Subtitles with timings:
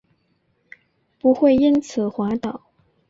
[1.19, 2.63] 不会因此滑倒